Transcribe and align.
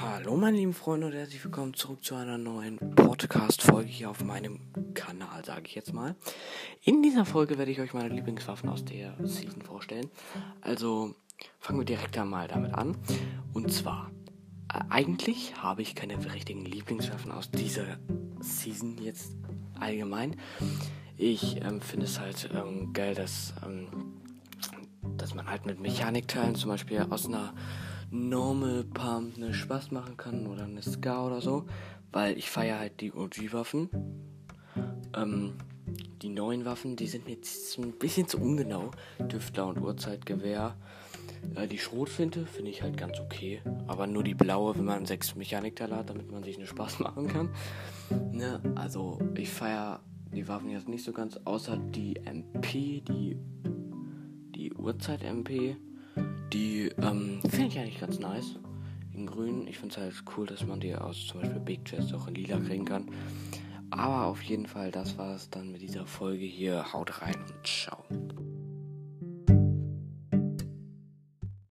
Hallo 0.00 0.36
meine 0.36 0.56
lieben 0.56 0.74
Freunde 0.74 1.06
und 1.06 1.12
herzlich 1.12 1.44
willkommen 1.44 1.72
zurück 1.72 2.02
zu 2.02 2.16
einer 2.16 2.36
neuen 2.36 2.78
Podcast-Folge 2.96 3.88
hier 3.88 4.10
auf 4.10 4.24
meinem 4.24 4.58
Kanal, 4.92 5.44
sage 5.44 5.62
ich 5.66 5.76
jetzt 5.76 5.92
mal. 5.92 6.16
In 6.82 7.00
dieser 7.00 7.24
Folge 7.24 7.58
werde 7.58 7.70
ich 7.70 7.80
euch 7.80 7.94
meine 7.94 8.08
Lieblingswaffen 8.08 8.68
aus 8.68 8.84
der 8.84 9.14
Season 9.22 9.62
vorstellen. 9.62 10.10
Also 10.62 11.14
fangen 11.60 11.78
wir 11.78 11.84
direkt 11.84 12.18
einmal 12.18 12.48
damit 12.48 12.74
an. 12.74 12.96
Und 13.52 13.72
zwar, 13.72 14.10
äh, 14.72 14.80
eigentlich 14.90 15.62
habe 15.62 15.82
ich 15.82 15.94
keine 15.94 16.18
richtigen 16.34 16.64
Lieblingswaffen 16.64 17.30
aus 17.30 17.52
dieser 17.52 17.98
Season 18.40 18.98
jetzt 18.98 19.36
allgemein. 19.78 20.34
Ich 21.16 21.62
ähm, 21.62 21.80
finde 21.80 22.06
es 22.06 22.18
halt 22.18 22.50
ähm, 22.52 22.92
geil, 22.92 23.14
dass, 23.14 23.54
ähm, 23.64 23.86
dass 25.16 25.36
man 25.36 25.48
halt 25.48 25.66
mit 25.66 25.78
Mechanikteilen 25.78 26.56
zum 26.56 26.70
Beispiel 26.70 27.06
aus 27.10 27.26
einer 27.26 27.54
Normal 28.10 28.84
Pump 28.84 29.36
eine 29.36 29.54
Spaß 29.54 29.90
machen 29.90 30.16
kann 30.16 30.46
oder 30.46 30.64
eine 30.64 30.82
Ska 30.82 31.26
oder 31.26 31.40
so, 31.40 31.66
weil 32.12 32.36
ich 32.38 32.50
feiere 32.50 32.78
halt 32.78 33.00
die 33.00 33.12
OG-Waffen. 33.12 33.90
Ähm, 35.16 35.54
die 36.22 36.28
neuen 36.28 36.64
Waffen, 36.64 36.96
die 36.96 37.06
sind 37.06 37.26
mir 37.26 37.34
jetzt 37.34 37.78
ein 37.78 37.92
bisschen 37.92 38.26
zu 38.28 38.38
ungenau. 38.38 38.90
Düftler 39.20 39.66
und 39.66 39.78
Uhrzeitgewehr. 39.78 40.76
Äh, 41.54 41.68
die 41.68 41.78
Schrotflinte 41.78 42.46
finde 42.46 42.70
ich 42.70 42.82
halt 42.82 42.96
ganz 42.96 43.20
okay, 43.20 43.62
aber 43.86 44.06
nur 44.06 44.24
die 44.24 44.34
blaue, 44.34 44.76
wenn 44.76 44.84
man 44.84 45.06
sechs 45.06 45.34
Mechanikteile 45.34 45.96
hat, 45.96 46.10
damit 46.10 46.30
man 46.30 46.42
sich 46.42 46.56
eine 46.56 46.66
Spaß 46.66 46.98
machen 47.00 47.28
kann. 47.28 47.50
Ne? 48.32 48.60
Also 48.74 49.18
ich 49.36 49.50
feiere 49.50 50.00
die 50.32 50.48
Waffen 50.48 50.70
jetzt 50.70 50.88
nicht 50.88 51.04
so 51.04 51.12
ganz, 51.12 51.38
außer 51.44 51.76
die 51.76 52.16
MP, 52.16 53.00
die 53.00 53.36
die 54.54 54.72
Uhrzeit-MP. 54.72 55.76
Die 56.54 56.88
ähm, 57.02 57.40
finde 57.42 57.66
ich 57.66 57.78
eigentlich 57.78 58.00
ganz 58.00 58.20
nice. 58.20 58.54
In 59.12 59.26
grün. 59.26 59.66
Ich 59.66 59.76
finde 59.76 59.94
es 59.94 60.00
halt 60.00 60.14
cool, 60.36 60.46
dass 60.46 60.64
man 60.64 60.78
die 60.78 60.94
aus 60.94 61.26
zum 61.26 61.40
Beispiel 61.40 61.58
Big 61.58 61.84
Chest 61.84 62.14
auch 62.14 62.28
in 62.28 62.36
lila 62.36 62.58
kriegen 62.60 62.84
kann. 62.84 63.10
Aber 63.90 64.26
auf 64.26 64.40
jeden 64.42 64.66
Fall, 64.66 64.92
das 64.92 65.18
war 65.18 65.34
es 65.34 65.50
dann 65.50 65.72
mit 65.72 65.82
dieser 65.82 66.06
Folge 66.06 66.44
hier. 66.44 66.92
Haut 66.92 67.20
rein 67.22 67.34
und 67.34 67.66
ciao. 67.66 68.04